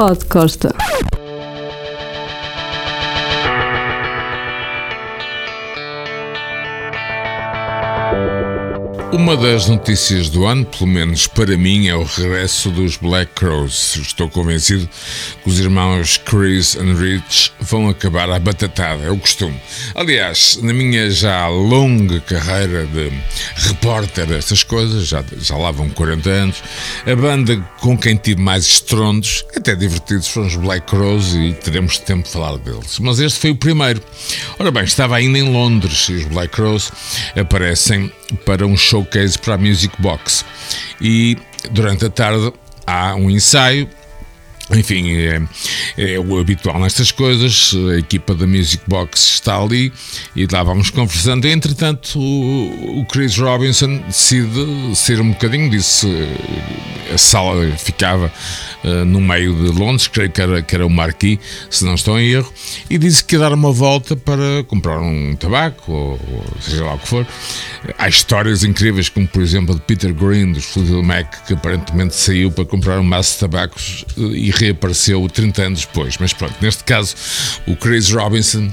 [0.00, 0.72] Pod Costa.
[9.12, 13.96] Uma das notícias do ano, pelo menos para mim, é o regresso dos Black Crows.
[13.96, 14.88] Estou convencido
[15.42, 19.60] que os irmãos Chris e Rich vão acabar à batatada, é o costume.
[19.96, 23.12] Aliás, na minha já longa carreira de
[23.56, 26.62] repórter destas coisas, já, já lá vão 40 anos,
[27.04, 31.98] a banda com quem tive mais estrondos, até divertidos, foram os Black Crows e teremos
[31.98, 33.00] tempo de falar deles.
[33.00, 34.00] Mas este foi o primeiro.
[34.56, 36.92] Ora bem, estava ainda em Londres e os Black Crows
[37.36, 38.12] aparecem
[38.44, 40.44] para um showcase para a Music Box.
[41.00, 41.36] E
[41.70, 42.52] durante a tarde
[42.86, 43.88] há um ensaio
[44.72, 45.42] enfim, é,
[45.96, 47.72] é, o habitual nestas coisas.
[47.92, 49.92] A equipa da Music Box está ali
[50.34, 51.46] e lá vamos conversando.
[51.46, 56.06] Entretanto, o, o Chris Robinson decide ser um bocadinho disso.
[57.18, 58.32] Sala ficava
[58.84, 61.38] uh, no meio de Londres, creio que era, que era o Marquis,
[61.68, 62.52] se não estou em erro,
[62.88, 66.94] e disse que ia dar uma volta para comprar um tabaco, ou, ou seja lá
[66.94, 67.26] o que for.
[67.98, 72.14] Há histórias incríveis, como por exemplo a de Peter Green, dos Fleetwood Mac, que aparentemente
[72.14, 76.16] saiu para comprar um maço de tabacos eh, e reapareceu 30 anos depois.
[76.18, 77.14] Mas pronto, neste caso,
[77.66, 78.70] o Chris Robinson,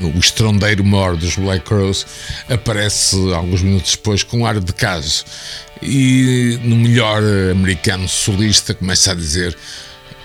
[0.00, 2.06] o estrondeiro mor dos Black Crows,
[2.48, 5.24] aparece alguns minutos depois com um ar de caso.
[5.80, 9.56] E no melhor americano solista começa a dizer: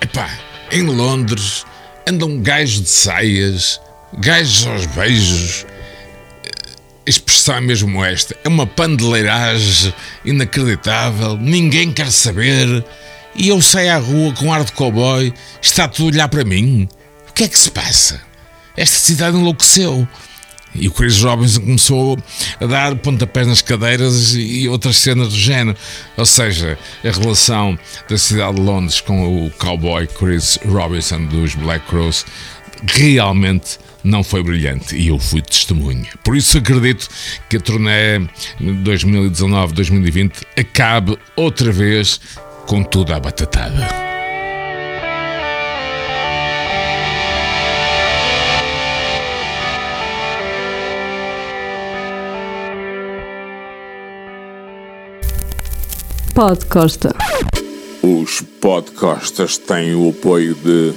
[0.01, 0.29] Epá,
[0.71, 1.65] em Londres
[2.07, 3.81] andam gajos de saias,
[4.17, 5.65] gajos aos beijos.
[7.05, 12.85] A expressão é mesmo esta: é uma pandeleiragem inacreditável, ninguém quer saber
[13.33, 16.89] e eu saio à rua com ar de cowboy, está tudo a olhar para mim.
[17.29, 18.26] O que é que se passa?
[18.77, 20.07] Esta cidade enlouqueceu.
[20.75, 22.19] E o Chris Robinson começou
[22.61, 25.75] a dar pontapés nas cadeiras e outras cenas do género.
[26.15, 31.87] Ou seja, a relação da cidade de Londres com o cowboy Chris Robinson dos Black
[31.87, 32.25] Crows
[32.85, 36.07] realmente não foi brilhante e eu fui testemunha.
[36.23, 37.09] Por isso acredito
[37.49, 38.19] que a turnê
[38.61, 42.19] 2019-2020 acabe outra vez
[42.67, 44.06] com toda a batatada.
[56.37, 57.15] Pod Costa.
[58.03, 60.93] Os podcastas têm o apoio de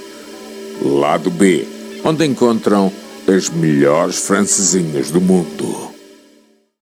[0.82, 1.66] Lado B,
[2.04, 2.92] onde encontram
[3.26, 5.89] as melhores francesinhas do mundo.